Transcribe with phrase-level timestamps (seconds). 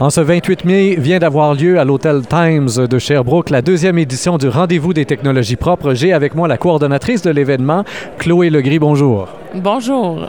[0.00, 4.38] En ce 28 mai vient d'avoir lieu à l'Hôtel Times de Sherbrooke la deuxième édition
[4.38, 5.92] du Rendez-vous des technologies propres.
[5.94, 7.82] J'ai avec moi la coordonnatrice de l'événement,
[8.16, 8.78] Chloé Legris.
[8.78, 9.26] Bonjour.
[9.54, 10.26] Bonjour.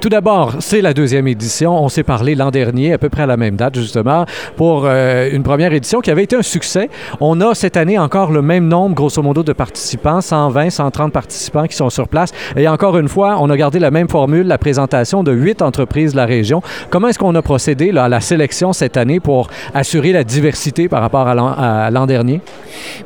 [0.00, 1.82] Tout d'abord, c'est la deuxième édition.
[1.82, 4.24] On s'est parlé l'an dernier, à peu près à la même date, justement,
[4.56, 6.88] pour euh, une première édition qui avait été un succès.
[7.20, 11.66] On a cette année encore le même nombre, grosso modo, de participants, 120, 130 participants
[11.66, 12.32] qui sont sur place.
[12.56, 16.12] Et encore une fois, on a gardé la même formule, la présentation de huit entreprises
[16.12, 16.62] de la région.
[16.88, 20.88] Comment est-ce qu'on a procédé là, à la sélection cette année pour assurer la diversité
[20.88, 22.40] par rapport à l'an dernier?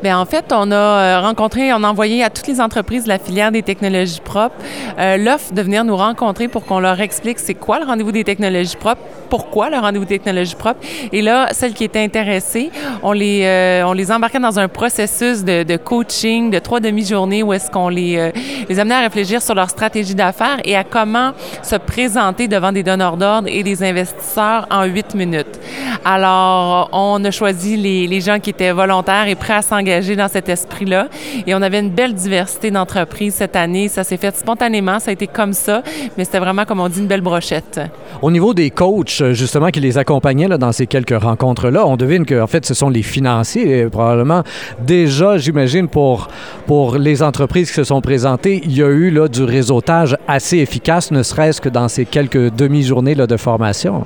[0.03, 3.09] Bien, en fait, on a euh, rencontré, on a envoyé à toutes les entreprises de
[3.09, 4.55] la filière des technologies propres
[4.99, 8.25] euh, l'offre de venir nous rencontrer pour qu'on leur explique c'est quoi le rendez-vous des
[8.25, 10.81] technologies propres, pourquoi le rendez-vous des technologies propres.
[11.13, 12.71] Et là, celles qui étaient intéressées,
[13.03, 17.53] on les, euh, on les embarquait dans un processus de, coaching de trois demi-journées où
[17.53, 18.31] est-ce qu'on les, euh,
[18.69, 22.83] les amenait à réfléchir sur leur stratégie d'affaires et à comment se présenter devant des
[22.83, 25.59] donneurs d'ordre et des investisseurs en huit minutes.
[26.05, 30.29] Alors, on a choisi les, les gens qui étaient volontaires et prêts à s'engager dans
[30.29, 31.09] cet esprit-là.
[31.47, 33.89] Et on avait une belle diversité d'entreprises cette année.
[33.89, 34.99] Ça s'est fait spontanément.
[34.99, 35.83] Ça a été comme ça,
[36.17, 37.81] mais c'était vraiment, comme on dit, une belle brochette.
[38.23, 42.27] Au niveau des coachs, justement, qui les accompagnaient là, dans ces quelques rencontres-là, on devine
[42.27, 44.43] qu'en fait, ce sont les financiers, probablement.
[44.81, 46.27] Déjà, j'imagine, pour,
[46.67, 50.59] pour les entreprises qui se sont présentées, il y a eu là, du réseautage assez
[50.59, 54.05] efficace, ne serait-ce que dans ces quelques demi-journées de formation.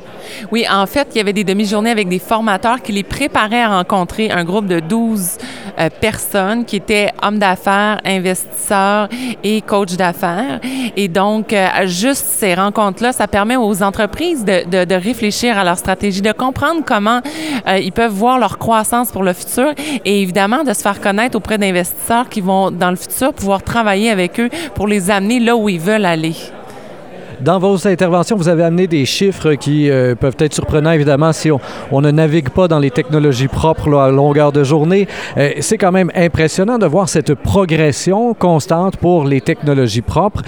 [0.50, 3.78] Oui, en fait, il y avait des demi-journées avec des formateurs qui les préparaient à
[3.78, 5.39] rencontrer un groupe de 12
[5.78, 9.08] euh, personnes qui étaient hommes d'affaires, investisseurs
[9.42, 10.61] et coachs d'affaires.
[10.96, 11.22] Et donc,
[11.53, 16.83] euh, juste ces rencontres-là, ça permet aux entreprises de, réfléchir à leur stratégie, de comprendre
[16.84, 17.20] comment
[17.67, 19.73] euh, ils peuvent voir leur croissance pour le futur
[20.05, 24.11] et évidemment de se faire connaître auprès d'investisseurs qui vont, dans le futur, pouvoir travailler
[24.11, 26.34] avec eux pour les amener là où ils veulent aller.
[27.43, 31.51] Dans vos interventions, vous avez amené des chiffres qui euh, peuvent être surprenants, évidemment, si
[31.51, 35.09] on, ne navigue pas dans les technologies propres là, à longueur de journée.
[35.37, 40.42] Euh, c'est quand même impressionnant de voir cette progression constante pour les technologies propres.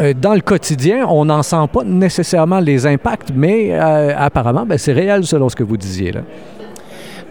[0.00, 4.92] Euh, dans le quotidien, on n'en sent pas nécessairement les impacts, mais apparemment, ben, c'est
[4.92, 6.12] réel selon ce que vous disiez.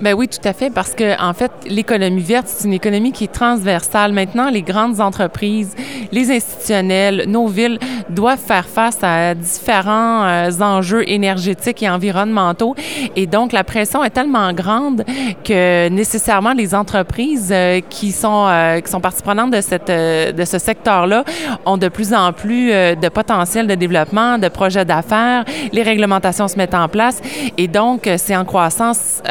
[0.02, 3.26] Ben oui, tout à fait, parce que en fait, l'économie verte, c'est une économie qui
[3.26, 4.14] est transversale.
[4.14, 5.76] Maintenant, les grandes entreprises,
[6.14, 7.80] les institutionnels, nos villes
[8.10, 12.76] doivent faire face à différents euh, enjeux énergétiques et environnementaux,
[13.18, 15.04] et donc la pression est tellement grande
[15.44, 20.46] que nécessairement les entreprises euh, qui sont euh, qui sont partie prenante de cette de
[20.46, 21.26] ce secteur-là
[21.66, 25.44] ont de plus en plus de potentiel de développement, de projets d'affaires.
[25.74, 27.22] Les réglementations se mettent en place,
[27.58, 29.22] et donc c'est en croissance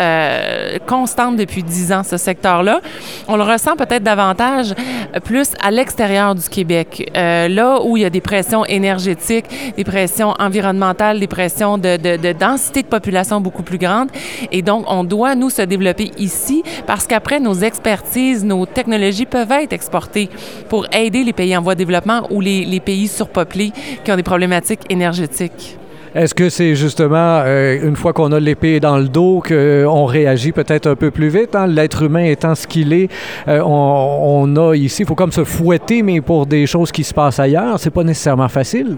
[0.86, 2.80] constante depuis dix ans, ce secteur-là.
[3.26, 4.74] On le ressent peut-être davantage
[5.24, 9.84] plus à l'extérieur du Québec, euh, là où il y a des pressions énergétiques, des
[9.84, 14.08] pressions environnementales, des pressions de, de, de densité de population beaucoup plus grandes.
[14.52, 19.52] Et donc, on doit, nous, se développer ici parce qu'après, nos expertises, nos technologies peuvent
[19.52, 20.28] être exportées
[20.68, 23.72] pour aider les pays en voie de développement ou les, les pays surpeuplés
[24.04, 25.78] qui ont des problématiques énergétiques.
[26.18, 30.50] Est-ce que c'est justement euh, une fois qu'on a l'épée dans le dos qu'on réagit
[30.50, 31.54] peut-être un peu plus vite?
[31.54, 31.68] Hein?
[31.68, 33.08] L'être humain étant ce qu'il est,
[33.46, 37.14] euh, on, a ici, il faut comme se fouetter, mais pour des choses qui se
[37.14, 38.96] passent ailleurs, c'est pas nécessairement facile.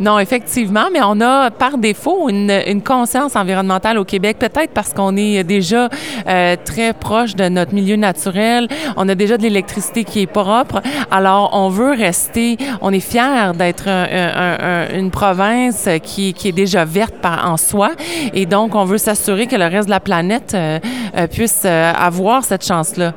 [0.00, 5.18] Non, effectivement, mais on a par défaut une, conscience environnementale au Québec, peut-être parce qu'on
[5.18, 5.90] est déjà
[6.26, 10.80] euh, très proche de notre milieu naturel, on a déjà de l'électricité qui est propre,
[11.10, 16.53] alors on veut rester, on est fier d'être un, un, une province qui, qui est
[16.54, 17.92] déjà verte en soi.
[18.32, 20.78] Et donc, on veut s'assurer que le reste de la planète euh,
[21.16, 23.12] euh, puisse euh, avoir cette chance-là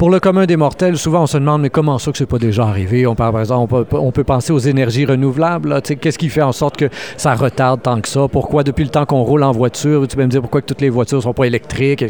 [0.00, 2.38] pour le commun des mortels, souvent on se demande mais comment ça que c'est pas
[2.38, 3.06] déjà arrivé?
[3.06, 5.82] On par exemple, on peut, penser aux énergies renouvelables.
[5.82, 6.88] Qu'est-ce qui fait en sorte que
[7.18, 8.26] ça retarde tant que ça?
[8.26, 10.80] Pourquoi depuis le temps qu'on roule en voiture, tu peux me dire pourquoi que toutes
[10.80, 12.02] les voitures sont pas électriques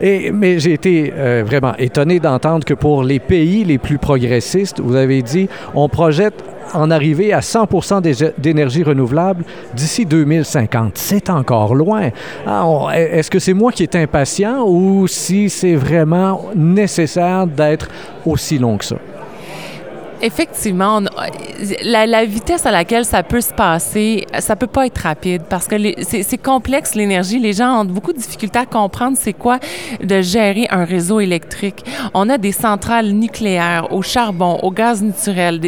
[0.00, 4.96] Mais j'ai été euh, vraiment étonné d'entendre que pour les pays les plus progressistes, vous
[4.96, 6.42] avez dit, on projette
[6.74, 9.44] en arriver à 100% d'énergie renouvelable
[9.74, 10.92] d'ici 2050.
[10.96, 12.10] C'est encore loin.
[12.46, 17.88] Ah, Est-ce que c'est moi qui est impatient ou si c'est vraiment nécessaire d'être
[18.24, 18.96] aussi long que ça?
[20.20, 21.00] Effectivement,
[21.84, 25.76] la, vitesse à laquelle ça peut se passer, ça peut pas être rapide parce que
[26.02, 27.38] c'est complexe l'énergie.
[27.38, 29.60] Les gens ont beaucoup de difficultés à comprendre c'est quoi
[30.02, 31.84] de gérer un réseau électrique.
[32.14, 35.60] On a des centrales nucléaires au charbon, au gaz naturel,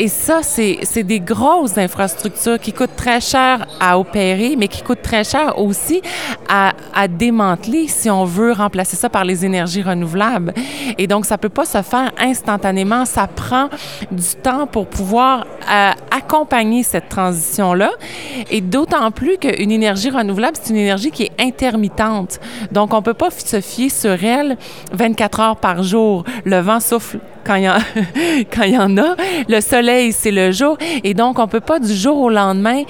[0.00, 5.02] et ça c'est des grosses infrastructures qui coûtent très cher à opérer, mais qui coûtent
[5.02, 6.00] très cher aussi
[6.48, 10.54] à, à démanteler si on veut remplacer ça par les énergies renouvelables.
[10.96, 13.04] Et donc ça peut pas se faire instantanément.
[13.04, 13.68] Ça prend
[14.10, 17.90] du temps pour pouvoir à accompagner cette transition-là.
[18.50, 22.40] Et d'autant plus qu'une énergie renouvelable, c'est une énergie qui est intermittente.
[22.72, 24.56] Donc, on ne peut pas se fier sur elle
[24.92, 26.24] 24 heures par jour.
[26.44, 29.16] Le vent souffle quand il, y en a.
[29.48, 30.76] Le soleil, c'est le jour.
[31.04, 32.82] Et donc, on ne peut pas du jour au lendemain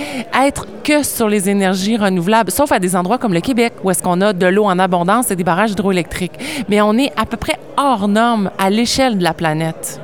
[0.44, 4.02] être que sur les énergies renouvelables, sauf à des endroits comme le Québec, où est-ce
[4.02, 6.38] qu'on a de l'eau en abondance et des barrages hydroélectriques.
[6.68, 10.00] Mais on est à peu près hors norme à l'échelle de la planète.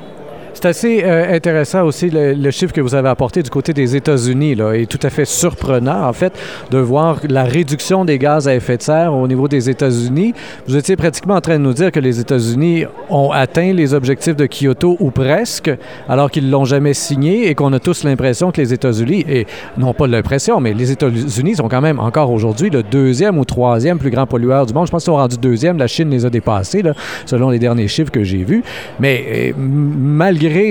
[0.57, 4.55] C'est assez euh, intéressant aussi le, chiffre que vous avez apporté du côté des États-Unis,
[4.55, 6.33] là, et tout à fait surprenant, en fait,
[6.71, 10.33] de voir la réduction des gaz à effet de serre au niveau des États-Unis.
[10.67, 14.35] Vous étiez pratiquement en train de nous dire que les États-Unis ont atteint les objectifs
[14.35, 15.71] de Kyoto ou presque,
[16.09, 19.47] alors qu'ils ne l'ont jamais signé et qu'on a tous l'impression que les États-Unis, et
[19.77, 23.99] non pas l'impression, mais les États-Unis sont quand même encore aujourd'hui le deuxième ou troisième
[23.99, 24.87] plus grand pollueur du monde.
[24.87, 25.77] Je pense qu'ils sont rendus deuxième.
[25.77, 26.95] La Chine les a dépassés, là,
[27.27, 28.65] selon les derniers chiffres que j'ai vus.
[28.99, 29.53] Mais euh,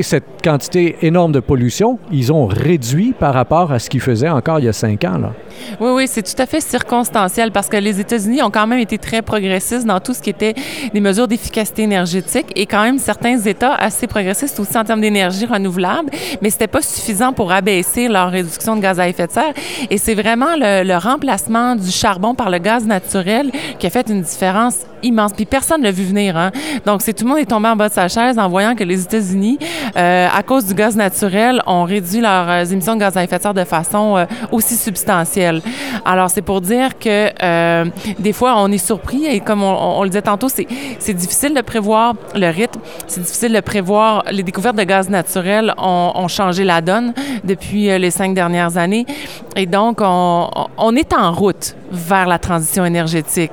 [0.04, 4.60] cette quantité énorme de pollution, ils ont réduit par rapport à ce qu'ils faisaient encore
[4.60, 5.18] il y a cinq ans.
[5.18, 5.34] Là.
[5.80, 8.98] Oui, oui, c'est tout à fait circonstanciel parce que les États-Unis ont quand même été
[8.98, 10.54] très progressistes dans tout ce qui était
[10.94, 15.46] des mesures d'efficacité énergétique et quand même certains États assez progressistes aussi en termes d'énergie
[15.46, 16.10] renouvelable,
[16.42, 19.54] mais c'était pas suffisant pour abaisser leur réduction de gaz à effet de serre.
[19.90, 24.22] Et c'est vraiment le, remplacement du charbon par le gaz naturel qui a fait une
[24.22, 25.34] différence immense.
[25.34, 26.38] Puis personne ne l'a vu venir.
[26.38, 26.52] Hein?
[26.86, 28.84] Donc, c'est tout le monde est tombé en bas de sa chaise en voyant que
[28.84, 29.60] les États-Unis,
[29.96, 33.38] euh, à cause du gaz naturel, ont réduit leurs euh, émissions de gaz à effet
[33.38, 35.45] de serre de façon euh, aussi substantielle.
[36.06, 37.86] Alors, c'est pour dire que euh,
[38.20, 42.14] des fois, on est surpris et comme on, le disait tantôt, c'est difficile de prévoir
[42.36, 44.24] le rythme, c'est difficile de prévoir.
[44.32, 47.14] Les découvertes de gaz naturel ont, changé la donne
[47.44, 49.06] depuis les cinq dernières années
[49.56, 53.52] et donc on, on est en route vers la transition énergétique.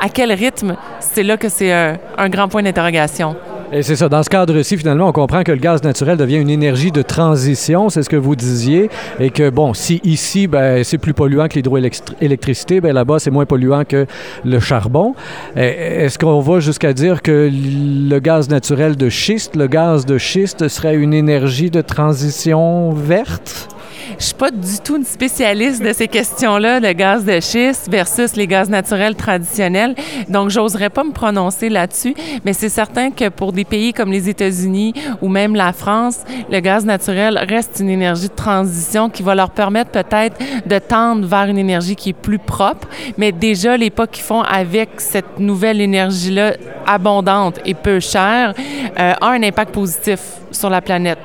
[0.00, 0.76] À quel rythme?
[1.00, 3.36] C'est là que c'est un grand point d'interrogation.
[3.72, 4.08] Et c'est ça.
[4.08, 7.88] Dans ce cadre-ci, finalement, on comprend que le gaz naturel devient une énergie de transition,
[7.88, 8.88] c'est ce que vous disiez,
[9.18, 13.46] et que, bon, si ici, ben, c'est plus polluant que l'hydroélectricité, ben, là-bas, c'est moins
[13.46, 14.06] polluant que
[14.44, 15.14] le charbon.
[15.56, 20.68] Est-ce qu'on va jusqu'à dire que le gaz naturel de schiste, le gaz de schiste
[20.68, 23.73] serait une énergie de transition verte?
[24.18, 28.36] Je suis pas du tout une spécialiste de ces questions-là, le gaz de schiste versus
[28.36, 29.94] les gaz naturels traditionnels.
[30.28, 32.14] Donc, j'oserais pas me prononcer là-dessus,
[32.44, 36.20] mais c'est certain que pour des pays comme les États-Unis ou même la France,
[36.50, 40.36] le gaz naturel reste une énergie de transition qui va leur permettre peut-être
[40.66, 44.42] de tendre vers une énergie qui est plus propre, mais déjà les pas qu'ils font
[44.42, 46.54] avec cette nouvelle énergie-là
[46.86, 48.54] abondante et peu chère
[48.98, 51.18] euh, a un impact positif sur la planète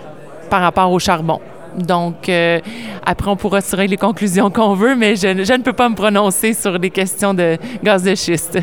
[0.49, 1.39] par rapport au charbon.
[1.85, 2.59] Donc, euh,
[3.05, 6.53] après, on pourra tirer les conclusions qu'on veut, mais je, ne peux pas me prononcer
[6.53, 8.59] sur des questions de gaz de schiste.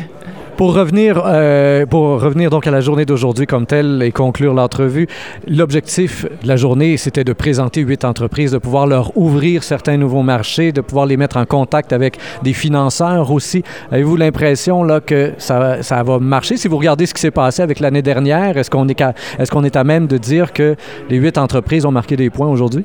[0.57, 5.05] Pour revenir, euh, pour revenir donc à la journée d'aujourd'hui comme telle et conclure l'entrevue,
[5.47, 10.23] l'objectif de la journée, c'était de présenter huit entreprises, de pouvoir leur ouvrir certains nouveaux
[10.23, 13.61] marchés, de pouvoir les mettre en contact avec des financeurs aussi.
[13.91, 16.57] Avez-vous l'impression là que ça, va marcher?
[16.57, 19.03] Si vous regardez ce qui s'est passé avec l'année dernière, est-ce qu'on est,
[19.51, 20.75] qu'on est à même de dire que
[21.11, 22.83] les huit entreprises ont marqué des points aujourd'hui?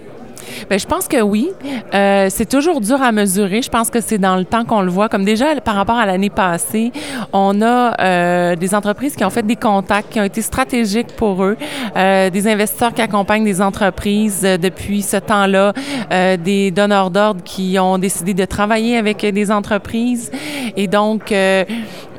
[0.69, 1.51] Bien, je pense que oui.
[1.95, 3.63] Euh, c'est toujours dur à mesurer.
[3.63, 5.09] Je pense que c'est dans le temps qu'on le voit.
[5.09, 6.93] Comme déjà par rapport à l'année passée,
[7.33, 11.45] on a euh, des entreprises qui ont fait des contacts qui ont été stratégiques pour
[11.45, 11.57] eux,
[11.97, 15.73] euh, des investisseurs qui accompagnent des entreprises depuis ce temps-là,
[16.37, 20.31] des donneurs d'ordre qui ont décidé de travailler avec des entreprises.
[20.77, 21.33] Et donc,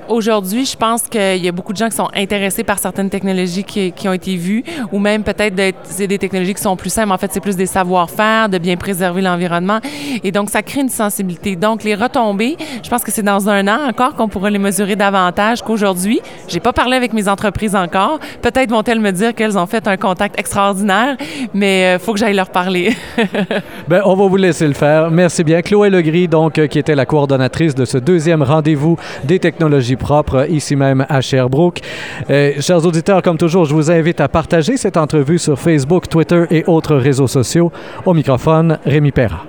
[0.10, 3.64] Aujourd'hui, je pense qu'il y a beaucoup de gens qui sont intéressés par certaines technologies
[3.64, 7.12] qui, ont été vues, ou même peut-être c'est des technologies qui sont plus simples.
[7.12, 9.80] En fait, c'est plus des savoir-faire, de bien préserver l'environnement.
[10.24, 11.56] Et donc, ça crée une sensibilité.
[11.56, 14.96] Donc, les retombées, je pense que c'est dans un an encore qu'on pourra les mesurer
[14.96, 16.22] davantage qu'aujourd'hui.
[16.48, 18.20] J'ai pas parlé avec mes entreprises encore.
[18.42, 21.18] Peut-être vont-elles me dire qu'elles ont fait un contact extraordinaire,
[21.54, 22.96] mais euh, faut que j'aille leur parler.
[23.88, 25.12] Bien, on va vous laisser le faire.
[25.12, 25.62] Merci bien.
[25.62, 30.48] Chloé Legris, donc, euh, qui était la coordonnatrice de ce deuxième rendez-vous des technologies propre
[30.50, 31.82] ici même à Sherbrooke.
[32.30, 36.64] Chers auditeurs, comme toujours, je vous invite à partager cette entrevue sur Facebook, Twitter et
[36.68, 37.72] autres réseaux sociaux.
[38.06, 39.42] Au microphone, Rémi Perra.